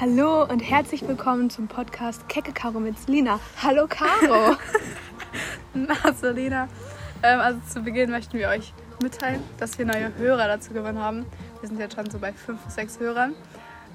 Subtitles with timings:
[0.00, 3.40] Hallo und herzlich willkommen zum Podcast Kecke Karo mit Selina.
[3.60, 4.56] Hallo Caro.
[5.74, 6.68] Na, Selina.
[7.24, 8.72] Ähm, also zu Beginn möchten wir euch
[9.02, 11.26] mitteilen, dass wir neue Hörer dazu gewonnen haben.
[11.58, 13.34] Wir sind jetzt schon so bei fünf, sechs Hörern.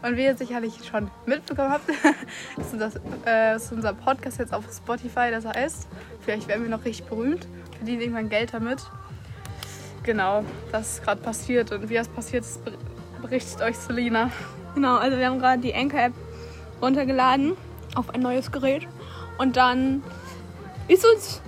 [0.02, 1.88] Und wie ihr sicherlich schon mitbekommen habt,
[2.58, 5.88] ist, das, äh, ist unser Podcast jetzt auf Spotify, das heißt,
[6.20, 7.48] vielleicht werden wir noch richtig berühmt,
[7.78, 8.82] verdienen irgendwann Geld damit.
[10.04, 10.44] Genau,
[10.74, 12.60] das ist gerade passiert und wie das passiert ist,
[13.22, 14.32] berichtet euch Selina.
[14.76, 16.14] Genau, also wir haben gerade die Anchor-App
[16.82, 17.54] runtergeladen
[17.96, 18.88] auf ein neues Gerät.
[19.38, 20.04] Und dann
[20.88, 21.42] ist uns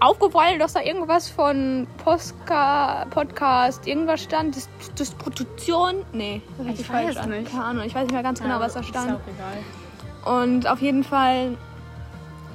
[0.00, 4.56] aufgefallen, dass da irgendwas von Postka Podcast, irgendwas stand.
[4.56, 4.68] Dis
[4.98, 5.96] Distribution?
[6.12, 7.30] Nee, das hört sich falsch an.
[7.30, 7.50] Nicht.
[7.50, 9.10] Keine Ahnung, ich weiß nicht mehr ganz genau, ja, was da stand.
[9.10, 9.20] Ist auch
[10.24, 10.44] egal.
[10.44, 11.56] Und auf jeden Fall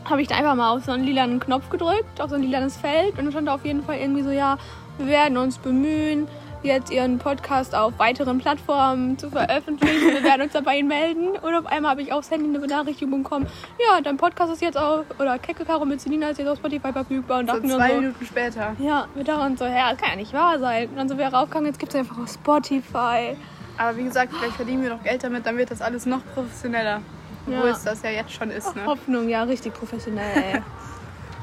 [0.05, 2.77] habe ich da einfach mal auf so einen lilanen Knopf gedrückt, auf so ein lilanes
[2.77, 3.17] Feld.
[3.17, 4.57] Und dann stand da auf jeden Fall irgendwie so, ja,
[4.97, 6.27] wir werden uns bemühen,
[6.65, 10.13] jetzt ihren Podcast auf weiteren Plattformen zu veröffentlichen.
[10.13, 11.29] Wir werden uns dabei melden.
[11.29, 13.47] Und auf einmal habe ich aufs Handy eine Benachrichtigung bekommen.
[13.79, 16.91] Ja, dein Podcast ist jetzt auf, oder Kecke Karo mit Selina ist jetzt auf Spotify
[16.91, 17.39] verfügbar.
[17.39, 18.75] Und so dachten zwei so, Minuten später.
[18.79, 20.89] Ja, wir dachten so, ja, das kann ja nicht wahr sein.
[20.89, 23.37] Und dann sind wir raufgegangen, jetzt gibt es einfach auf Spotify.
[23.77, 27.01] Aber wie gesagt, vielleicht verdienen wir noch Geld damit, dann wird das alles noch professioneller.
[27.47, 27.63] Ja.
[27.67, 28.85] es das ja jetzt schon ist, ne?
[28.85, 30.61] Hoffnung, ja, richtig professionell, ey.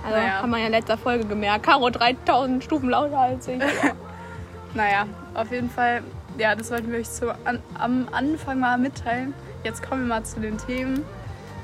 [0.05, 0.42] Also naja.
[0.42, 1.64] haben wir ja in letzter Folge gemerkt.
[1.64, 3.62] Caro 3000 Stufen lauter als ich.
[4.75, 6.03] naja, auf jeden Fall,
[6.39, 9.34] ja, das wollten wir euch zu, an, am Anfang mal mitteilen.
[9.64, 11.05] Jetzt kommen wir mal zu den Themen.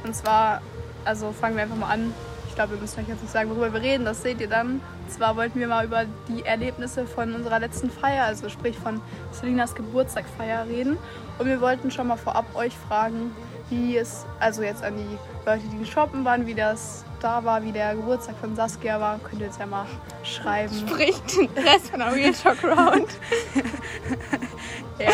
[0.04, 0.60] Und zwar,
[1.04, 2.12] also fangen wir einfach mal an.
[2.48, 4.80] Ich glaube, wir müssen euch jetzt nicht sagen, worüber wir reden, das seht ihr dann.
[5.08, 9.00] Und zwar wollten wir mal über die Erlebnisse von unserer letzten Feier, also sprich von
[9.32, 10.98] Selinas Geburtstagfeier reden.
[11.38, 13.30] Und wir wollten schon mal vorab euch fragen,
[13.70, 17.72] wie es, also jetzt an die Leute, die shoppen waren, wie das da war, wie
[17.72, 19.86] der Geburtstag von Saskia war, könnt ihr jetzt ja mal
[20.22, 20.74] schreiben.
[20.74, 23.08] Spricht den Rest von der Real Talk Round.
[24.98, 25.12] ja,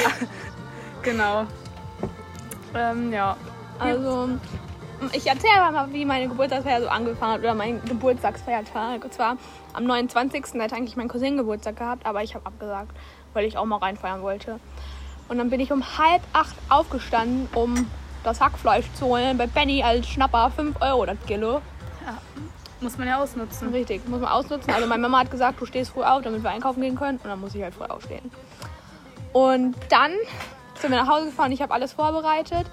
[1.03, 1.47] genau.
[2.75, 3.37] Ähm, ja.
[3.79, 4.29] Also,
[5.13, 9.05] ich erzähle mal, wie meine Geburtstagsfeier so angefangen hat oder mein Geburtstagsfeiertag.
[9.05, 9.37] Und zwar
[9.73, 10.45] am 29.
[10.55, 12.97] Da hat eigentlich mein Cousin Geburtstag gehabt, aber ich habe abgesagt,
[13.33, 14.61] weil ich auch mal reinfeiern wollte.
[15.29, 17.91] Und dann bin ich um halb acht aufgestanden, um
[18.25, 21.61] das Hackfleisch zu holen bei Penny als Schnapper 5 Euro das Kilo.
[22.05, 22.19] Ja,
[22.81, 23.73] muss man ja ausnutzen.
[23.73, 24.73] Richtig, muss man ausnutzen.
[24.73, 27.19] Also meine Mama hat gesagt, du stehst früh auf, damit wir einkaufen gehen können.
[27.19, 28.31] Und dann muss ich halt früh aufstehen.
[29.33, 30.13] Und dann
[30.75, 31.53] sind wir nach Hause gefahren.
[31.53, 32.67] Ich habe alles vorbereitet.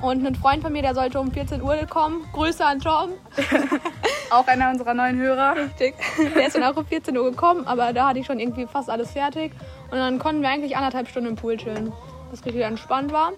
[0.00, 2.24] Und ein Freund von mir, der sollte um 14 Uhr kommen.
[2.32, 3.10] Grüße an Tom.
[4.30, 5.56] auch einer unserer neuen Hörer.
[5.56, 5.94] Richtig.
[6.36, 8.88] Der ist dann auch um 14 Uhr gekommen, aber da hatte ich schon irgendwie fast
[8.88, 9.52] alles fertig.
[9.90, 11.92] Und dann konnten wir eigentlich anderthalb Stunden im Pool chillen.
[12.30, 13.32] Was richtig entspannt war.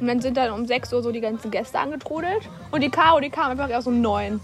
[0.00, 2.48] Und dann sind dann um 6 Uhr so die ganzen Gäste angetrudelt.
[2.70, 4.40] Und die K.O., die kam einfach erst um 9.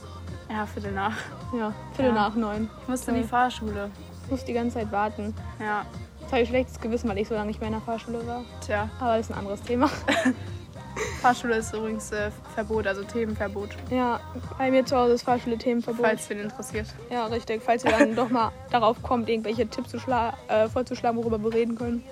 [0.51, 1.17] Ja, Viertel nach.
[1.57, 2.29] Ja, Viertel ja.
[2.29, 2.69] nach 9.
[2.83, 3.91] Ich musste in die Fahrschule.
[4.25, 5.35] Ich musste die ganze Zeit warten.
[5.61, 5.87] Ja.
[6.21, 8.45] Jetzt habe ich schlechtes Gewissen, weil ich so lange nicht mehr in der Fahrschule war.
[8.65, 8.89] Tja.
[8.99, 9.89] Aber das ist ein anderes Thema.
[11.23, 13.71] Fahrschule ist übrigens äh, Verbot, also Themenverbot.
[13.91, 14.21] Ja,
[14.59, 16.05] bei mir zu Hause ist Fahrschule Themenverbot.
[16.05, 16.87] Falls wen interessiert.
[17.11, 17.63] Ja, richtig.
[17.63, 22.03] Falls ihr dann doch mal darauf kommt, irgendwelche Tipps äh, vorzuschlagen, worüber wir reden können.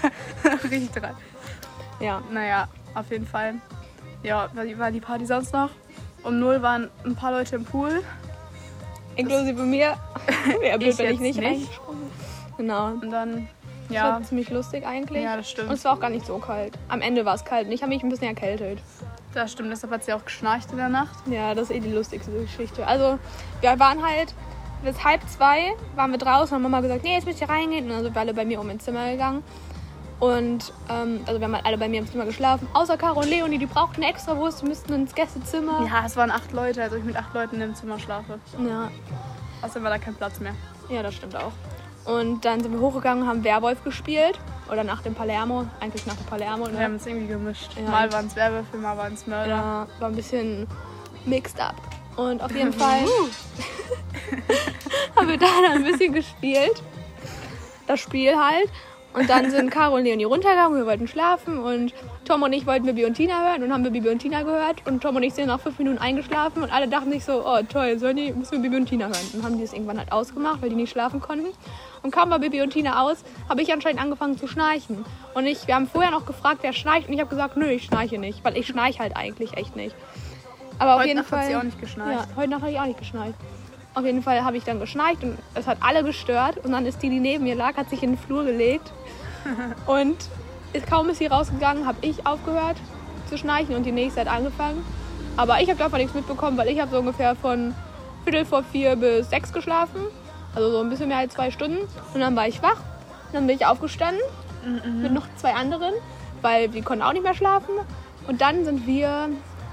[0.70, 1.14] Richtig dran.
[2.00, 2.22] Ja.
[2.30, 3.54] Naja, auf jeden Fall.
[4.22, 5.70] Ja, war die Party sonst noch?
[6.22, 8.02] Um null waren ein paar Leute im Pool.
[9.16, 9.96] Inklusive mir.
[10.60, 11.70] Wäre blöd, Ich wenn ich nicht nicht.
[12.56, 12.88] Genau.
[12.88, 13.48] Und dann,
[13.88, 15.22] Das ja, war ziemlich lustig eigentlich.
[15.22, 15.68] ja, das stimmt.
[15.68, 16.74] Und es war auch gar nicht so kalt.
[16.88, 18.78] Am Ende war es kalt und ich habe mich ein bisschen erkältet.
[19.34, 21.14] Das stimmt, deshalb hat sie auch geschnarcht in der Nacht.
[21.26, 22.86] Ja, das ist eh die lustigste Geschichte.
[22.86, 23.18] Also,
[23.60, 24.34] wir waren halt
[24.82, 27.84] bis halb zwei waren wir draußen und Mama gesagt, nee, jetzt müsst ihr reingehen.
[27.86, 29.42] Und dann sind wir alle bei mir um ins Zimmer gegangen.
[30.20, 32.66] Und ähm, also wir haben halt alle bei mir im Zimmer geschlafen.
[32.74, 35.86] Außer Caro und Leonie, die brauchten extra Wurst, die müssten ins Gästezimmer.
[35.86, 38.38] Ja, es waren acht Leute, also ich mit acht Leuten im Zimmer schlafe.
[38.66, 38.90] Ja,
[39.62, 40.54] Außerdem war da kein Platz mehr.
[40.88, 41.52] ja, das stimmt auch.
[42.04, 44.38] Und dann sind wir hochgegangen, haben Werwolf gespielt.
[44.70, 45.66] Oder nach dem Palermo.
[45.80, 46.66] Eigentlich nach dem Palermo.
[46.66, 46.84] Wir Ne?
[46.84, 47.70] haben es irgendwie gemischt.
[47.76, 47.88] Ja.
[47.90, 49.48] Mal waren es Werwölfe, mal waren es Mörder.
[49.48, 50.66] Ja, war ein bisschen
[51.26, 51.74] mixed up.
[52.16, 53.02] Und auf jeden Fall
[55.16, 56.82] haben wir da dann ein bisschen gespielt.
[57.86, 58.70] Das Spiel halt.
[59.18, 61.92] Und dann sind Caro und Leonie runtergegangen, wir wollten schlafen und
[62.24, 64.86] Tom und ich wollten Bibi und Tina hören und haben wir Bibi und Tina gehört
[64.86, 67.58] und Tom und ich sind nach fünf Minuten eingeschlafen und alle dachten sich so, oh
[67.68, 69.28] toll, sollen die, müssen wir Bibi und Tina hören.
[69.32, 71.48] Und haben die das irgendwann halt ausgemacht, weil die nicht schlafen konnten.
[72.04, 75.04] Und kaum war Bibi und Tina aus, habe ich anscheinend angefangen zu schnarchen.
[75.34, 77.86] Und ich, wir haben vorher noch gefragt, wer schnarcht und ich habe gesagt, nö, ich
[77.86, 79.96] schnarche nicht, weil ich schnarche halt eigentlich echt nicht.
[80.78, 81.40] Aber auf Heute jeden Nacht Fall.
[81.40, 82.28] hat sie auch nicht geschnarcht.
[82.30, 83.34] Ja, heute Nacht habe ich auch nicht geschnarcht.
[83.98, 86.58] Auf jeden Fall habe ich dann geschnarcht und es hat alle gestört.
[86.58, 88.92] Und dann ist die, die neben mir lag, hat sich in den Flur gelegt.
[89.86, 90.16] und
[90.72, 92.76] ist, kaum ist sie rausgegangen, habe ich aufgehört
[93.28, 94.84] zu schnarchen und die nächste hat angefangen.
[95.36, 97.74] Aber ich habe davon nichts mitbekommen, weil ich habe so ungefähr von
[98.22, 100.00] Viertel vor vier bis sechs geschlafen.
[100.54, 101.78] Also so ein bisschen mehr als zwei Stunden.
[102.14, 102.80] Und dann war ich wach.
[103.32, 104.20] Dann bin ich aufgestanden
[105.02, 105.94] mit noch zwei anderen,
[106.40, 107.74] weil die konnten auch nicht mehr schlafen.
[108.28, 109.28] Und dann sind wir,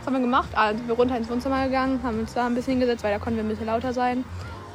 [0.05, 0.49] haben wir gemacht?
[0.55, 3.37] Also wir runter ins Wohnzimmer gegangen, haben uns da ein bisschen hingesetzt, weil da konnten
[3.37, 4.23] wir ein bisschen lauter sein.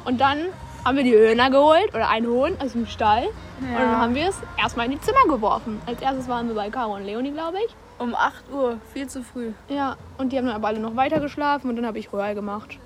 [0.05, 0.39] Und dann
[0.83, 3.25] haben wir die Hühner geholt oder einen Huhn aus dem Stall.
[3.59, 5.79] Und dann haben wir es erstmal in die Zimmer geworfen.
[5.85, 7.75] Als erstes waren wir bei Caro und Leonie, glaube ich.
[7.99, 9.51] Um 8 Uhr, viel zu früh.
[9.69, 12.33] Ja, und die haben dann aber alle noch weiter geschlafen und dann habe ich Royal
[12.33, 12.79] gemacht.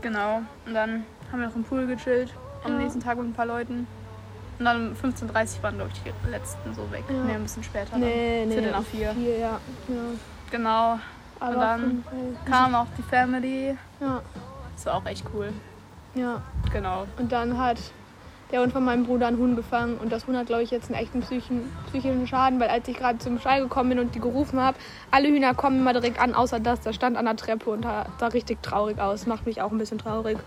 [0.00, 0.42] Genau.
[0.66, 2.30] Und dann haben wir noch im Pool gechillt.
[2.64, 2.78] Am Ja.
[2.78, 3.86] nächsten Tag mit ein paar Leuten.
[4.58, 7.04] Und dann um 15.30 Uhr waren, glaube ich, die letzten so weg.
[7.08, 7.14] Ja.
[7.24, 7.96] Nee, ein bisschen später.
[7.96, 8.48] Nee, dann.
[8.48, 8.54] nee.
[8.54, 9.10] Viertel nach vier.
[9.12, 9.60] Vier, ja.
[9.88, 9.94] ja.
[10.50, 10.98] Genau.
[11.40, 12.04] Aber Und dann
[12.44, 13.76] Kam auch die Family.
[14.00, 14.22] Ja,
[14.74, 15.52] Das war auch echt cool.
[16.14, 16.40] ja.
[16.72, 17.06] Genau.
[17.18, 17.78] Und dann hat
[18.50, 20.90] der Hund von meinem Bruder einen Huhn gefangen und das Huhn hat, glaube ich, jetzt
[20.90, 24.20] einen echten psychischen, psychischen Schaden, weil als ich gerade zum Stall gekommen bin und die
[24.20, 24.76] gerufen habe,
[25.10, 26.80] alle Hühner kommen immer direkt an, außer das.
[26.80, 29.26] Das stand an der Treppe und sah, richtig traurig aus.
[29.26, 30.38] Macht mich auch ein bisschen traurig.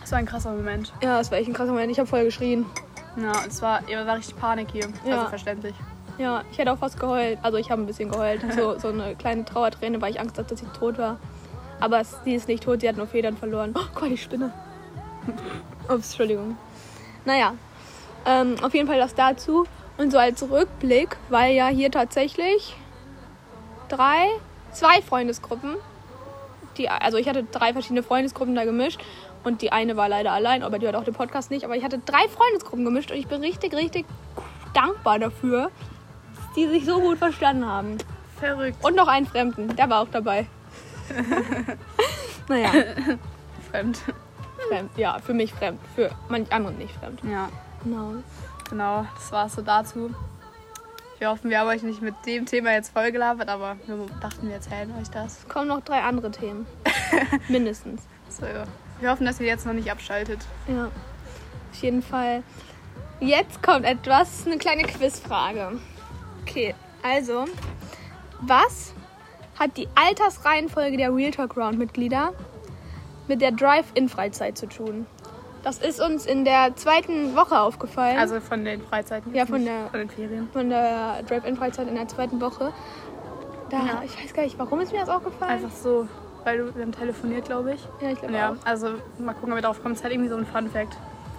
[0.00, 0.92] Das war ein krasser Moment.
[1.02, 1.90] Ja, das war echt ein krasser Moment.
[1.90, 2.66] Ich habe voll geschrien.
[3.16, 4.88] Ja, es war, war richtig Panik hier.
[5.04, 5.16] Ja.
[5.16, 5.74] Also verständlich.
[6.18, 7.38] Ja, ich hätte auch fast geheult.
[7.42, 8.42] Also ich habe ein bisschen geheult.
[8.56, 11.18] So, so eine kleine Trauerträne, weil ich Angst hatte, dass sie tot war.
[11.80, 13.74] Aber es, sie ist nicht tot, sie hat nur Federn verloren.
[13.76, 14.52] Oh Gott, die Spinne.
[15.88, 16.56] Ups, Entschuldigung.
[17.24, 17.54] Naja,
[18.26, 19.66] ähm, auf jeden Fall das dazu.
[19.98, 22.76] Und so als Rückblick, weil ja hier tatsächlich
[23.88, 24.28] drei,
[24.72, 25.76] zwei Freundesgruppen,
[26.78, 29.00] die, also ich hatte drei verschiedene Freundesgruppen da gemischt
[29.44, 31.64] und die eine war leider allein, aber die hört auch den Podcast nicht.
[31.64, 34.06] Aber ich hatte drei Freundesgruppen gemischt und ich bin richtig, richtig
[34.72, 35.70] dankbar dafür,
[36.56, 37.98] die sich so gut verstanden haben.
[38.38, 38.84] Verrückt.
[38.84, 40.46] Und noch einen Fremden, der war auch dabei.
[42.48, 42.70] naja,
[43.70, 43.98] Fremd.
[44.68, 44.90] fremd.
[44.96, 45.80] Ja, für mich fremd.
[45.94, 47.20] Für manch anderen nicht fremd.
[47.24, 47.48] Ja,
[47.84, 48.14] Genau.
[48.68, 49.06] genau.
[49.14, 50.10] Das war es so dazu.
[51.18, 54.54] Wir hoffen, wir haben euch nicht mit dem Thema jetzt vollgelabert, aber wir dachten, wir
[54.54, 55.38] erzählen euch das.
[55.40, 56.66] Es kommen noch drei andere Themen.
[57.48, 58.02] Mindestens.
[58.28, 58.42] So,
[59.00, 60.40] wir hoffen, dass ihr jetzt noch nicht abschaltet.
[60.66, 60.86] Ja.
[60.86, 62.42] Auf jeden Fall.
[63.20, 65.78] Jetzt kommt etwas, eine kleine Quizfrage.
[66.42, 67.44] Okay, also,
[68.40, 68.92] was
[69.58, 72.32] hat die Altersreihenfolge der Real Talk Round Mitglieder
[73.28, 75.06] mit der Drive-In-Freizeit zu tun?
[75.62, 78.18] Das ist uns in der zweiten Woche aufgefallen.
[78.18, 79.32] Also von den Freizeiten.
[79.32, 80.48] Ja, von der- von den Ferien.
[80.52, 82.72] von der Drive-In-Freizeit in der zweiten Woche.
[83.70, 84.02] Da, Ja.
[84.04, 85.52] ich weiß gar nicht, warum ist mir das aufgefallen?
[85.52, 86.08] Einfach so,
[86.44, 87.80] weil du, wir haben telefoniert, glaube ich.
[88.00, 88.56] ja, ich glaube Ja, auch.
[88.66, 89.92] also mal gucken, ob wir drauf kommen.
[89.94, 90.96] Es ist halt irgendwie so ein Fun-Fact.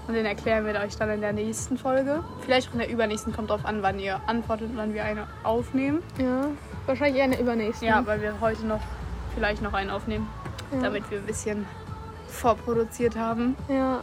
[0.07, 2.23] Und den erklären wir euch dann in der nächsten Folge.
[2.41, 5.27] Vielleicht auch in der übernächsten, kommt drauf an, wann ihr antwortet und wann wir eine
[5.43, 6.03] aufnehmen.
[6.17, 6.47] Ja,
[6.85, 7.87] wahrscheinlich eher in der übernächsten.
[7.87, 8.81] Ja, weil wir heute noch
[9.33, 10.27] vielleicht noch einen aufnehmen,
[10.73, 10.81] Ja.
[10.81, 11.65] damit wir ein bisschen
[12.27, 13.55] vorproduziert haben.
[13.69, 13.99] ja.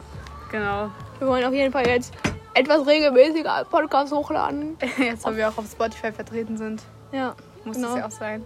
[0.51, 0.91] Genau.
[1.21, 2.13] Wir wollen auf jeden Fall jetzt
[2.55, 4.77] etwas regelmäßiger Podcast hochladen.
[4.99, 6.83] Jetzt, wo wir auch auf Spotify vertreten sind,
[7.13, 7.91] Ja, muss genau.
[7.91, 8.45] das ja auch sein.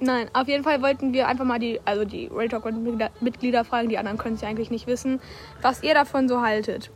[0.00, 3.64] Nein, auf jeden Fall wollten wir einfach mal die, also die Real Talk Mitglieder, Mitglieder
[3.64, 5.20] fragen, die anderen können es ja eigentlich nicht wissen,
[5.62, 6.90] was ihr davon so haltet.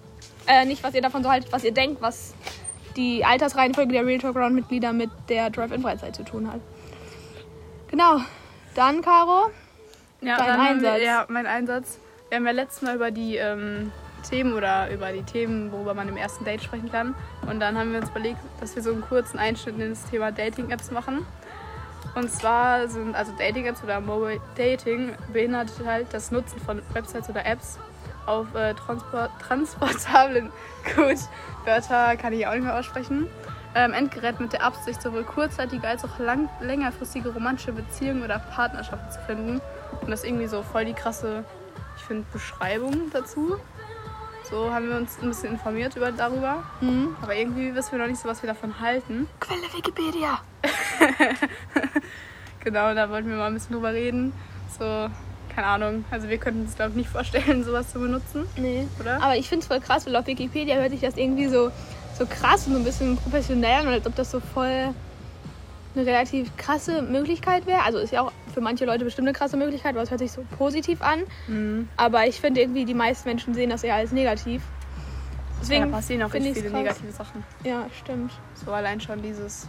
[0.46, 2.34] Äh, nicht, was ihr davon so haltet, was ihr denkt, was
[2.96, 6.60] die Altersreihenfolge der Real Talk Round Mitglieder mit der Drive-In-Freizeit zu tun hat.
[7.88, 8.20] Genau.
[8.74, 9.50] Dann, Caro.
[10.20, 10.98] Ja, Dein dann Einsatz.
[10.98, 11.98] Wir, ja, mein Einsatz.
[12.28, 13.90] Wir haben ja letztes Mal über die ähm,
[14.28, 17.14] Themen oder über die Themen, worüber man im ersten Date sprechen kann.
[17.48, 20.30] Und dann haben wir uns überlegt, dass wir so einen kurzen Einschnitt in das Thema
[20.30, 21.26] Dating-Apps machen.
[22.14, 27.46] Und zwar sind also Dating-Apps oder Mobile Dating beinhaltet halt das Nutzen von Websites oder
[27.46, 27.78] Apps
[28.26, 30.50] auf äh, transport transportablen,
[30.96, 31.18] gut,
[31.64, 33.28] Wörter kann ich auch nicht mehr aussprechen,
[33.74, 39.10] ähm, Endgerät mit der Absicht, sowohl kurzzeitige als auch lang längerfristige romantische Beziehungen oder Partnerschaften
[39.10, 39.60] zu finden.
[40.00, 41.44] Und das ist irgendwie so voll die krasse,
[41.96, 43.56] ich finde, Beschreibung dazu.
[44.50, 46.62] So haben wir uns ein bisschen informiert über, darüber.
[46.80, 47.16] Mhm.
[47.22, 49.28] Aber irgendwie wissen wir noch nicht so, was wir davon halten.
[49.40, 50.40] Quelle Wikipedia.
[52.62, 54.34] Genau, da wollten wir mal ein bisschen drüber reden.
[54.78, 55.08] So,
[55.54, 56.04] keine Ahnung.
[56.10, 58.86] Also wir könnten uns, glaube ich, nicht vorstellen, sowas zu benutzen, Nee.
[59.00, 59.16] oder?
[59.22, 61.70] Aber ich finde es voll krass, weil auf Wikipedia hört sich das irgendwie so,
[62.18, 64.92] so krass und so ein bisschen professionell an, als ob das so voll
[65.94, 67.82] eine relativ krasse Möglichkeit wäre.
[67.82, 70.32] Also ist ja auch für manche Leute bestimmt eine krasse Möglichkeit, aber es hört sich
[70.32, 71.20] so positiv an.
[71.48, 71.88] Mhm.
[71.96, 74.62] Aber ich finde irgendwie, die meisten Menschen sehen das eher als negativ.
[74.62, 76.80] ja, Deswegen da passieren auch richtig viele krass.
[76.82, 77.44] negative Sachen.
[77.64, 78.32] Ja, stimmt.
[78.64, 79.66] So allein schon dieses,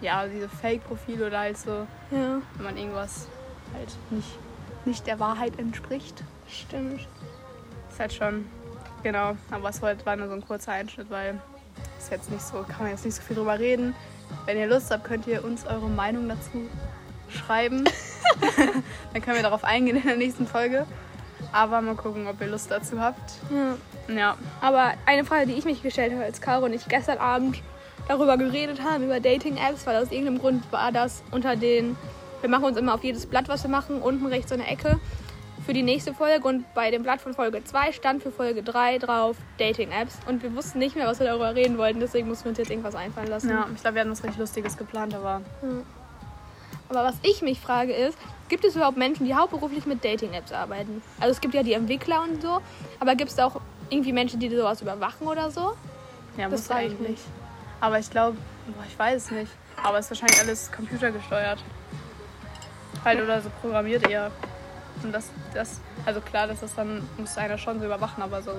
[0.00, 3.26] ja, diese Fake-Profile oder halt so, Ja, wenn man irgendwas
[3.74, 4.38] halt nicht,
[4.84, 6.22] nicht der Wahrheit entspricht.
[6.50, 7.06] stimmt.
[7.90, 8.46] Ist halt schon,
[9.02, 9.36] genau.
[9.50, 11.40] Aber es war war nur so ein kurzer Einschnitt, weil
[11.98, 13.94] ist jetzt nicht so, kann man jetzt nicht so viel drüber reden.
[14.46, 16.68] Wenn ihr Lust habt, könnt ihr uns eure Meinung dazu
[17.28, 17.84] schreiben.
[19.12, 20.86] Dann können wir darauf eingehen in der nächsten Folge.
[21.52, 23.34] Aber mal gucken, ob ihr Lust dazu habt.
[23.50, 23.76] Ja.
[24.14, 27.58] Ja, Aber eine Frage, die ich mich gestellt habe, als Caro und ich gestern Abend
[28.08, 31.94] darüber geredet haben, über Dating-Apps, weil aus irgendeinem Grund war das unter den,
[32.40, 34.98] wir machen uns immer auf jedes Blatt, was wir machen, unten rechts so eine Ecke
[35.68, 38.96] für die nächste Folge und bei dem Blatt von Folge 2 stand für Folge 3
[39.00, 42.48] drauf Dating-Apps und wir wussten nicht mehr, was wir darüber reden wollten, deswegen mussten wir
[42.52, 43.50] uns jetzt irgendwas einfallen lassen.
[43.50, 45.42] ja ich glaube, wir hatten was richtig Lustiges geplant, aber
[46.88, 48.16] Aber was ich mich frage ist,
[48.48, 51.02] gibt es überhaupt Menschen, die hauptberuflich mit Dating-Apps arbeiten?
[51.20, 52.62] Also es gibt ja die Entwickler und so,
[52.98, 53.60] aber gibt es auch
[53.90, 55.74] irgendwie Menschen, die sowas überwachen oder so?
[56.38, 57.10] Ja, Das muss eigentlich.
[57.10, 57.20] mich.
[57.82, 58.38] Aber ich glaube,
[58.88, 59.52] ich weiß es nicht.
[59.82, 61.62] Aber es ist wahrscheinlich alles computergesteuert.
[63.04, 64.30] Halt oder so programmiert eher.
[65.04, 68.52] Und das, das, also klar, dass das dann muss einer schon so überwachen, aber so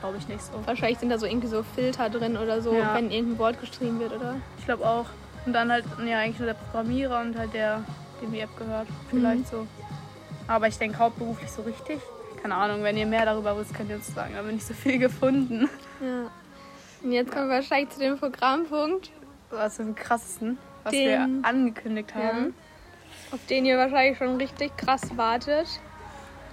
[0.00, 0.52] glaube ich nicht so.
[0.66, 2.94] Wahrscheinlich sind da so irgendwie so Filter drin oder so, Ja.
[2.94, 4.36] wenn irgendein Wort geschrieben wird, oder?
[4.58, 5.06] Ich glaube auch.
[5.46, 7.82] Und dann halt, ja, eigentlich nur der Programmierer und halt der,
[8.22, 8.86] dem die App gehört.
[9.10, 9.66] Vielleicht so.
[10.46, 12.00] Aber ich denke hauptberuflich so richtig.
[12.42, 14.32] Keine Ahnung, wenn ihr mehr darüber wisst, könnt ihr uns sagen.
[14.32, 15.68] Da habe ich nicht so viel gefunden.
[16.00, 16.30] Ja.
[17.02, 19.10] Und jetzt kommen wir wahrscheinlich zu dem Programmpunkt,
[19.50, 21.08] Was im krassesten, was Den-
[21.42, 22.54] wir angekündigt haben.
[23.34, 25.66] Auf den ihr wahrscheinlich schon richtig krass wartet.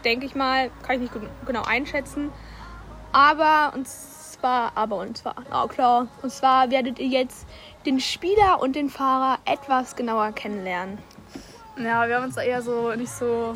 [0.03, 1.13] Denke ich mal, kann ich nicht
[1.45, 2.31] genau einschätzen.
[3.11, 7.45] Aber und zwar, aber und zwar, na klar, und zwar werdet ihr jetzt
[7.85, 10.97] den Spieler und den Fahrer etwas genauer kennenlernen.
[11.77, 13.55] Ja, wir haben uns da eher so nicht so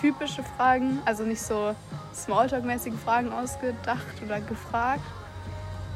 [0.00, 1.74] typische Fragen, also nicht so
[2.14, 5.04] Smalltalk-mäßige Fragen ausgedacht oder gefragt,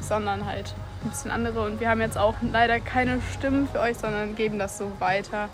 [0.01, 1.65] sondern halt ein bisschen andere.
[1.65, 5.49] Und wir haben jetzt auch leider keine Stimmen für euch, sondern geben das so weiter,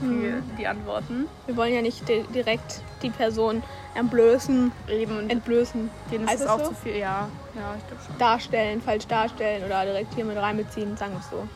[0.00, 1.26] die, die Antworten.
[1.46, 3.62] Wir wollen ja nicht di direkt die Person
[3.94, 6.68] entblößen, Eben, und entblößen, denen ist es auch so?
[6.68, 6.96] zu viel.
[6.96, 8.18] Ja, ja, ich glaube schon.
[8.18, 11.48] darstellen, falsch darstellen oder direkt hier mit reinbeziehen, sagen wir es so.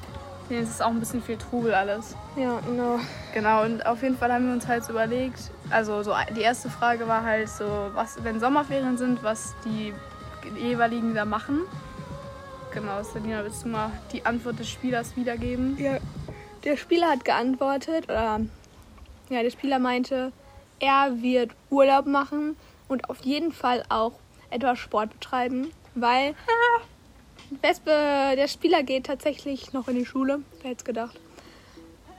[0.51, 2.17] Denen ist es auch ein bisschen viel Trubel alles.
[2.37, 2.99] Ja, genau.
[3.33, 5.39] Genau, und auf jeden Fall haben wir uns halt so überlegt,
[5.71, 9.95] also so die erste Frage war halt so, was, wenn Sommerferien sind, was die
[10.59, 11.61] jeweiligen da machen.
[12.75, 15.77] Genau, Selina, willst du mal die Antwort des Spielers wiedergeben?
[15.79, 15.99] Ja,
[16.65, 18.41] der Spieler hat geantwortet, oder
[19.31, 20.33] ja, der Spieler meinte,
[20.81, 22.57] er wird Urlaub machen
[22.89, 24.13] und auf jeden Fall auch
[24.51, 26.35] etwas Sport betreiben, weil
[27.63, 27.91] Wespe,
[28.37, 31.19] der Spieler geht tatsächlich noch in die Schule, wer hätte es gedacht.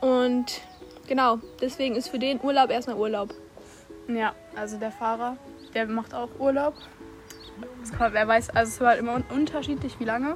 [0.01, 0.61] Und
[1.07, 3.33] genau, deswegen ist für den Urlaub erstmal Urlaub.
[4.07, 5.37] Ja, also der Fahrer,
[5.73, 6.75] der macht auch Urlaub.
[7.97, 10.35] Kommt, wer weiß, also es war halt immer un unterschiedlich, wie lange.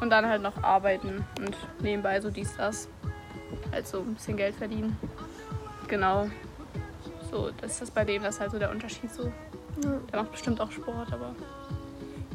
[0.00, 2.88] Und dann halt noch arbeiten und nebenbei so dies, das.
[3.76, 4.98] Halt so ein bisschen Geld verdienen.
[5.86, 6.28] Genau.
[7.30, 9.24] So, das ist das bei dem, das ist halt so der Unterschied so.
[9.84, 9.90] Ja.
[10.10, 11.34] Der macht bestimmt auch Sport, aber.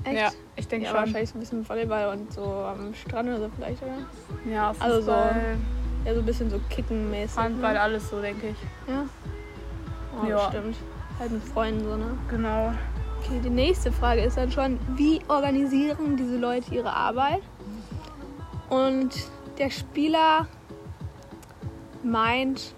[0.04, 0.20] Echt?
[0.20, 1.00] Ja, ich denke Ja, schon.
[1.00, 3.98] wahrscheinlich so ein bisschen Volleyball und so am Strand oder so vielleicht, oder?
[4.54, 5.12] Ja, Fußball, Also so
[6.06, 7.36] Ja, so ein bisschen so kickenmäßig.
[7.38, 7.82] Handball, Ne?
[7.82, 8.58] alles so, denke ich.
[8.88, 9.04] Ja.
[10.22, 10.48] Oh, Ja.
[10.50, 10.76] stimmt.
[11.18, 12.18] Halt mit Freunden so, ne?
[12.30, 12.72] Genau.
[13.20, 17.42] Okay, die nächste Frage ist dann schon, wie organisieren diese Leute ihre Arbeit?
[18.70, 19.10] Und
[19.58, 20.46] der Spieler
[22.04, 22.74] meint,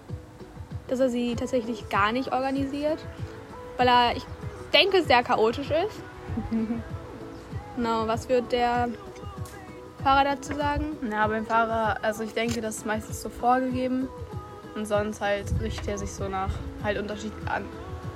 [0.88, 2.98] dass er sie tatsächlich gar nicht organisiert,
[3.76, 4.24] weil er, ich
[4.72, 6.02] denke, sehr chaotisch ist.
[7.76, 8.88] Genau, was wird der
[10.02, 10.96] Fahrer dazu sagen?
[11.10, 14.08] Ja, beim Fahrer, also ich denke, das ist meistens so vorgegeben.
[14.74, 16.50] Und sonst halt richtet er sich so nach
[16.82, 17.64] halt Unterschied an,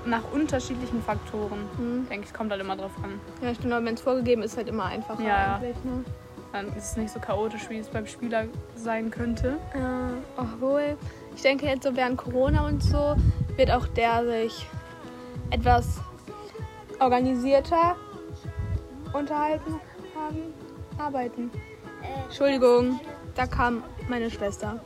[0.05, 1.61] nach unterschiedlichen Faktoren.
[1.77, 2.07] Hm.
[2.09, 3.21] Denke ich, kommt halt immer drauf an.
[3.41, 5.57] Ja, stimmt, aber wenn es vorgegeben ist, halt immer einfacher ja.
[5.57, 5.77] eigentlich.
[5.85, 6.05] Ne?
[6.53, 9.59] Dann ist es nicht so chaotisch, wie es beim Spieler sein könnte.
[9.75, 10.97] Ja, obwohl,
[11.35, 13.17] ich denke jetzt so während Corona und so
[13.57, 14.67] wird auch der sich
[15.51, 16.01] etwas
[17.01, 17.97] organisierter
[19.13, 19.81] unterhalten
[20.15, 20.55] haben,
[20.99, 21.51] arbeiten.
[22.25, 23.01] Entschuldigung,
[23.35, 24.81] da kam meine Schwester.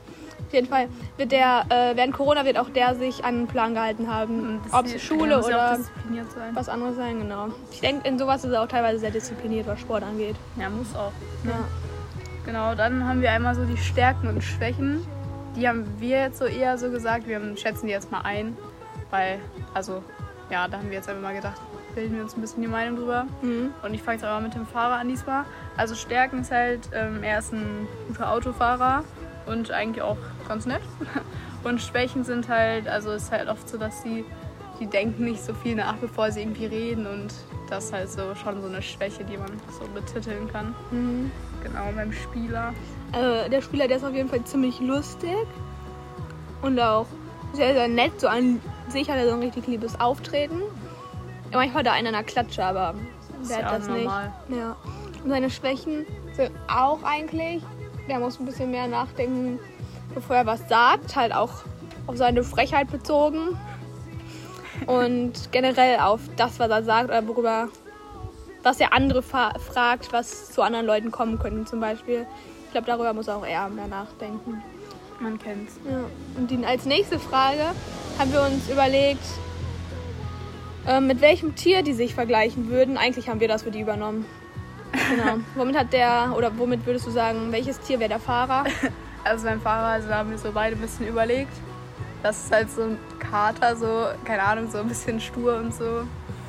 [0.53, 3.73] Auf jeden Fall wird der, äh, während Corona wird auch der sich an den Plan
[3.73, 5.79] gehalten haben, ob es Schule muss ja oder
[6.53, 7.47] was anderes sein, genau.
[7.71, 10.37] Ich denke, in sowas ist er auch teilweise sehr diszipliniert, was Sport angeht.
[10.57, 11.11] Ja, muss auch.
[11.45, 11.59] Ja.
[12.45, 15.07] Genau, dann haben wir einmal so die Stärken und Schwächen.
[15.57, 18.55] Die haben wir jetzt so eher so gesagt, wir haben- schätzen die jetzt mal ein,
[19.11, 19.39] weil,
[19.73, 20.05] also,
[20.51, 21.63] ja, da haben wir jetzt einfach mal gedacht,
[21.95, 23.25] bilden wir uns ein bisschen die Meinung drüber.
[23.41, 23.71] Mhm.
[23.83, 25.45] Und ich fange jetzt aber mit dem Fahrer an diesmal.
[25.79, 29.03] Also Stärken ist halt, ähm, er ist ein guter Autofahrer
[29.45, 30.19] und eigentlich auch
[30.53, 30.83] ganz nett.
[31.65, 34.25] Und Schwächen sind halt, also es ist halt oft so, dass sie,
[34.81, 37.33] die denken nicht so viel nach, bevor sie irgendwie reden und
[37.71, 40.75] das ist halt so schon so eine Schwäche, die man so betiteln kann.
[40.91, 41.31] Mhm.
[41.63, 42.75] Genau, beim Spieler.
[43.13, 45.47] Also der Spieler, der ist auf jeden Fall ziemlich lustig
[46.61, 47.07] und auch
[47.55, 48.21] sehr, sehr nett.
[48.21, 50.61] So an sich hat er so ein richtig liebes Auftreten.
[51.53, 52.95] Manchmal hat er einen an der Klatsche, aber
[53.49, 54.05] ja hat das nicht?
[54.05, 54.77] Ja.
[55.23, 57.63] Und seine Schwächen sind auch eigentlich,
[58.09, 59.61] der muss ein bisschen mehr nachdenken,
[60.15, 61.17] bevor er was sagt.
[61.17, 61.65] Halt auch
[62.07, 63.59] auf seine Frechheit bezogen.
[64.87, 67.69] Und generell auf das, was er sagt oder worüber,
[68.63, 72.27] was er andere fragt, was zu anderen Leuten kommen könnte zum Beispiel.
[72.67, 74.63] Ich glaube, darüber muss er auch eher mehr nachdenken.
[75.21, 75.79] Man kennt's.
[75.89, 76.01] Ja.
[76.37, 77.63] Und die, als nächste Frage
[78.19, 79.25] haben wir uns überlegt,
[80.87, 82.97] äh, mit welchem Tier die sich vergleichen würden.
[82.97, 84.25] Eigentlich haben wir das für die übernommen.
[85.09, 85.39] Genau.
[85.55, 88.65] womit hat der, oder womit würdest du sagen, welches Tier wäre der Fahrer?
[89.25, 91.53] Also beim Fahrer, also da haben wir so beide ein bisschen überlegt.
[92.23, 96.05] Das ist halt so ein Kater, so, keine Ahnung, so ein bisschen stur und so.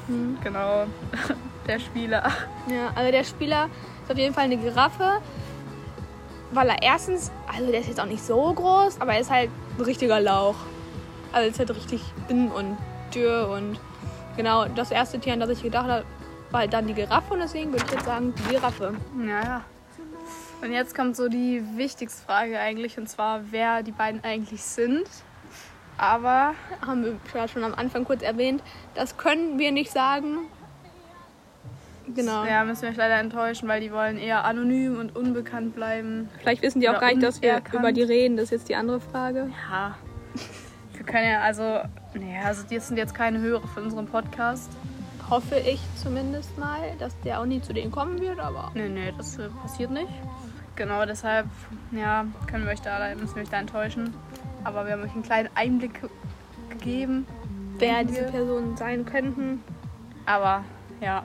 [0.08, 0.38] Hm.
[0.44, 0.86] Genau.
[1.68, 2.30] Der Spieler.
[2.68, 3.70] Ja, also der Spieler
[4.04, 5.22] ist auf jeden Fall eine Giraffe,
[6.52, 9.50] weil er erstens, also der ist jetzt auch nicht so groß, aber er ist halt
[9.78, 10.56] ein richtiger Lauch.
[11.32, 12.78] Also er ist halt richtig dünn und
[13.16, 13.80] dürr und
[14.36, 16.04] genau das erste Tier, an das ich gedacht habe,
[16.52, 18.94] war halt dann die Giraffe und deswegen würde ich jetzt sagen die Giraffe.
[19.16, 19.62] Naja.
[20.64, 25.04] Und jetzt kommt so die wichtigste Frage eigentlich, und zwar, wer die beiden eigentlich sind.
[25.98, 26.56] Aber
[26.86, 28.64] Haben wir ja schon am Anfang kurz erwähnt,
[28.96, 30.38] das können wir nicht sagen.
[32.16, 32.44] Genau.
[32.46, 36.30] ja, müssen wir euch leider enttäuschen, weil die wollen eher anonym und unbekannt bleiben.
[36.40, 38.36] Vielleicht wissen die auch gar nicht, dass wir über die reden.
[38.36, 39.50] Das ist jetzt die andere Frage.
[39.70, 39.98] Ja.
[40.94, 41.64] Wir können ja also,
[42.14, 44.72] naja, also die sind jetzt keine Hörer von unserem Podcast.
[45.30, 49.14] Hoffe ich zumindest mal, dass der auch nie zu denen kommen wird, aber Nee, nee,
[49.18, 50.12] das äh, passiert nicht.
[50.76, 51.46] Genau, deshalb,
[51.92, 54.14] ja, können wir euch da, müssen wir euch da enttäuschen.
[54.64, 56.10] Aber wir haben euch einen kleinen Einblick ge-
[56.70, 57.28] gegeben.
[57.78, 58.24] wer diese.
[58.24, 59.62] Personen sein könnten.
[60.26, 60.64] Aber,
[61.02, 61.24] ja,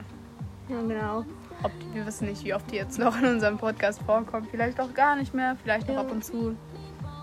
[0.67, 1.25] Ja, genau.
[1.63, 4.47] ob, wir wissen nicht, wie oft die jetzt noch in unserem Podcast vorkommen.
[4.51, 6.01] Vielleicht auch gar nicht mehr, vielleicht noch Ja.
[6.01, 6.55] ab und zu.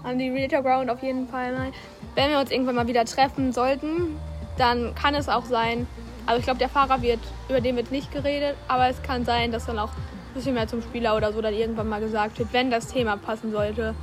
[0.02, 1.70] An die Realtor Ground auf jeden Fall mal.
[2.14, 4.16] Wenn wir uns irgendwann mal wieder treffen sollten,
[4.58, 5.86] dann kann es auch sein,
[6.24, 9.52] also ich glaube, der Fahrer wird, über den wird nicht geredet, aber es kann sein,
[9.52, 9.90] dass dann auch
[10.36, 13.50] bisschen mehr zum Spieler oder so dann irgendwann mal gesagt wird, wenn das Thema passen
[13.50, 13.94] sollte,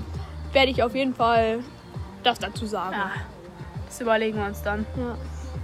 [0.51, 1.59] werde ich auf jeden Fall
[2.23, 2.93] das dazu sagen.
[2.93, 3.11] Ja,
[3.85, 4.85] das überlegen wir uns dann.
[4.97, 5.17] Ja.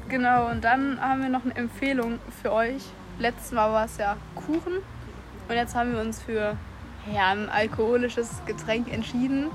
[0.08, 2.84] Genau, und dann haben wir noch eine Empfehlung für euch.
[3.20, 4.78] Letztes Mal war es ja Kuchen.
[5.48, 6.56] Und jetzt haben wir uns für
[7.14, 9.48] ja, ein alkoholisches Getränk entschieden.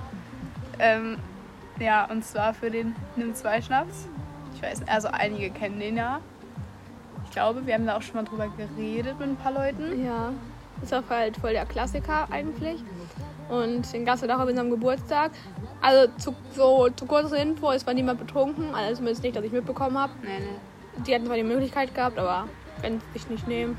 [0.78, 1.18] Ähm,
[1.78, 4.08] ja, und zwar für den Nimm 2 Schnaps.
[4.54, 6.20] Ich weiß, also einige kennen den ja.
[7.24, 10.04] Ich glaube, wir haben da auch schon mal drüber geredet mit ein paar Leuten.
[10.04, 10.32] Ja,
[10.82, 12.82] ist auch halt voll der Klassiker eigentlich.
[13.48, 15.32] Und den gab es auch auf unserem Geburtstag.
[15.80, 19.52] Also zu, so zu kurzer Info, es war niemand betrunken, also zumindest nicht, dass ich
[19.52, 20.12] mitbekommen habe.
[20.22, 21.02] Nee, nee.
[21.06, 22.48] Die hatten zwar die Möglichkeit gehabt, aber
[22.80, 23.76] wenn sie sich nicht nehmen.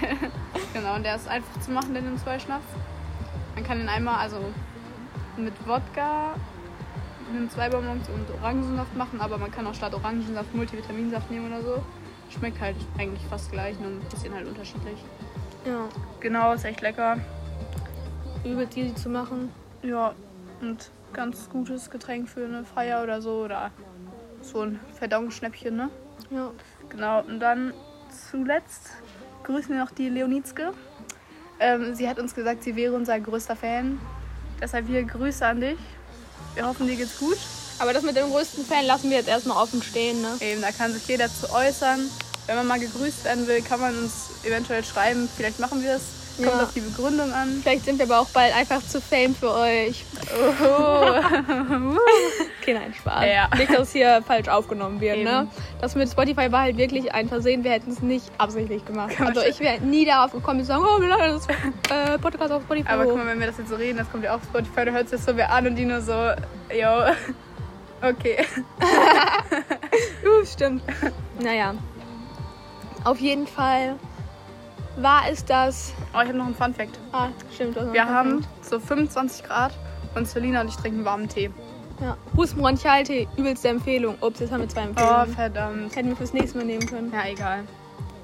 [0.72, 2.64] Genau, und der ist einfach zu machen, den Nimm 2 Schnaps.
[3.54, 4.38] Man kann den einmal, also
[5.36, 6.34] mit Wodka,
[7.30, 11.62] Nimm 2 Bonbons und Orangensaft machen, aber man kann auch statt Orangensaft Multivitaminsaft nehmen oder
[11.62, 11.82] so.
[12.30, 14.98] Schmeckt halt eigentlich fast gleich, nur ein bisschen halt unterschiedlich.
[15.64, 15.88] Ja,
[16.20, 17.18] Genau, ist echt lecker.
[18.44, 19.52] übelst easy zu machen.
[19.82, 20.14] Ja,
[20.60, 23.70] und ganz gutes Getränk für eine Feier oder so oder
[24.40, 25.90] so ein Verdauungsschnäppchen, ne?
[26.30, 26.50] Ja.
[26.88, 27.72] Genau, und dann
[28.30, 28.90] zuletzt
[29.44, 30.72] grüßen wir noch die Leonitzke.
[31.60, 34.00] Ähm, sie hat uns gesagt, sie wäre unser größter Fan.
[34.60, 35.78] Deshalb hier Grüße an dich.
[36.54, 37.38] Wir hoffen, dir geht's gut.
[37.78, 40.28] Aber das mit dem größten Fan lassen wir jetzt erstmal offen stehen, ne?
[40.40, 42.00] Eben, da kann sich jeder zu äußern.
[42.46, 45.28] Wenn man mal gegrüßt werden will, kann man uns eventuell schreiben.
[45.36, 46.02] Vielleicht machen wir es.
[46.36, 46.62] Kommt Ja.
[46.62, 47.60] auf die Begründung an.
[47.62, 50.04] Vielleicht sind wir aber auch bald einfach zu fame für euch.
[50.64, 51.14] Oh.
[52.62, 53.24] Okay, nein, Spaß.
[53.26, 53.48] Ja.
[53.58, 55.24] Nicht, dass hier falsch aufgenommen wird, Eben.
[55.24, 55.48] ne?
[55.80, 57.64] Das mit Spotify war halt wirklich ein Versehen.
[57.64, 59.16] Wir hätten es nicht absichtlich gemacht.
[59.16, 61.48] Kann Also ich wäre nie darauf gekommen zu sagen, oh, wir laden das
[62.14, 64.22] äh, Podcast auf Spotify Aber guck mal, wenn wir das jetzt so reden, das kommt
[64.22, 66.12] ja auch auf Spotify, du hörst es so wer an und die nur so,
[66.72, 67.02] yo,
[68.08, 68.46] okay.
[70.24, 70.82] Uh, stimmt.
[71.40, 71.74] Naja.
[73.04, 73.96] Auf jeden Fall
[74.96, 75.92] war es das.
[76.14, 76.98] Oh, ich habe noch einen Fun-Fact.
[77.12, 77.76] Ah, stimmt.
[77.92, 79.72] Wir haben so 25 Grad
[80.14, 81.50] und Selina und ich trinken warmen Tee.
[82.00, 82.16] Ja.
[82.36, 84.16] Husbronchialtee, übelste Empfehlung.
[84.20, 85.34] Ups, jetzt haben wir zwei Oh, Empfehlungen.
[85.34, 85.96] verdammt.
[85.96, 87.12] Hätten wir fürs nächste Mal nehmen können.
[87.12, 87.60] Ja, egal.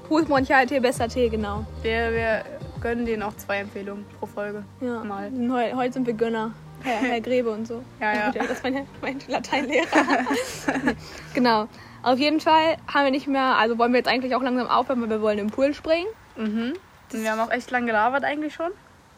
[0.09, 1.65] Husbronchialtee, besser Tee, genau.
[1.81, 2.43] Wir, wir
[2.81, 4.63] gönnen denen auch zwei Empfehlungen pro Folge.
[4.81, 5.03] Ja.
[5.03, 5.31] Mal.
[5.49, 6.51] Heu, heute sind wir Gönner.
[6.83, 7.83] Herr, Herr Grebe und so.
[7.99, 8.31] Ja, ja.
[8.31, 9.87] Das ist mein, mein Lateinlehrer.
[11.33, 11.67] genau.
[12.01, 15.01] Auf jeden Fall haben wir nicht mehr, also wollen wir jetzt eigentlich auch langsam aufhören,
[15.01, 16.07] weil wir wollen im Pool springen.
[16.37, 16.73] Mhm.
[17.11, 18.71] Und wir haben auch echt lang gelabert eigentlich schon.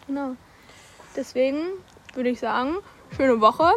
[0.08, 0.36] Genau.
[1.16, 1.62] Deswegen
[2.14, 2.78] würde ich sagen,
[3.16, 3.72] schöne Woche.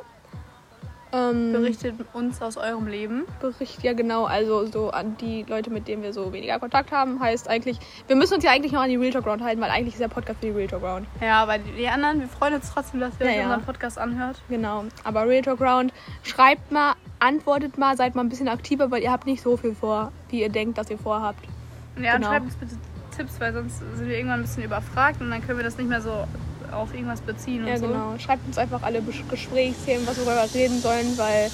[1.15, 3.23] Ähm, Berichtet uns aus eurem Leben.
[3.41, 7.21] Bericht, ja genau, also so an die Leute, mit denen wir so weniger Kontakt haben,
[7.21, 9.71] heißt eigentlich, wir müssen uns ja eigentlich noch an die Real Talk Ground halten, weil
[9.71, 11.07] eigentlich ist der Podcast für die Real Talk Ground.
[11.21, 13.45] Ja, aber die, anderen, wir freuen uns trotzdem, dass ihr Ja, euch ja.
[13.45, 14.43] unseren Podcast anhört.
[14.49, 15.93] Genau, aber Real Talk Ground,
[16.25, 19.75] schreibt mal, antwortet mal, seid mal ein bisschen aktiver, weil ihr habt nicht so viel
[19.75, 21.45] vor, wie ihr denkt, dass ihr vorhabt.
[22.01, 22.27] Ja, Genau.
[22.27, 22.75] und schreibt uns bitte
[23.17, 25.89] Tipps, weil sonst sind wir irgendwann ein bisschen überfragt und dann können wir das nicht
[25.89, 26.25] mehr so
[26.77, 27.87] auf irgendwas beziehen und Ja, so.
[27.89, 28.19] genau.
[28.19, 31.51] Schreibt uns einfach alle Gesprächsthemen, was wir darüber reden sollen, weil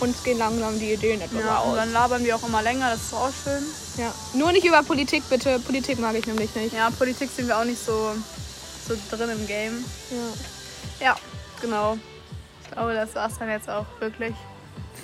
[0.00, 1.76] uns gehen langsam die Ideen etwas Ja, und aus.
[1.76, 3.62] dann labern wir auch immer länger, das ist auch schön.
[3.96, 4.12] Ja.
[4.34, 5.58] Nur nicht über Politik, bitte.
[5.60, 6.74] Politik mag ich nämlich nicht.
[6.74, 8.14] Ja, Politik sind wir auch nicht so,
[8.88, 9.84] so drin im Game.
[10.10, 11.06] Ja.
[11.06, 11.16] Ja,
[11.60, 11.96] genau.
[12.64, 14.34] Ich glaube, das war's dann jetzt auch wirklich.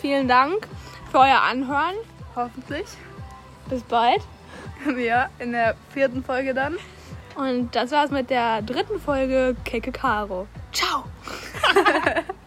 [0.00, 0.66] Vielen Dank
[1.12, 1.94] für euer Anhören.
[2.34, 2.86] Hoffentlich.
[3.68, 4.20] Bis bald.
[4.98, 6.74] Ja, in der vierten Folge dann.
[7.40, 10.46] Und das war's mit der dritten Folge Keke Karo.
[10.72, 11.04] Ciao!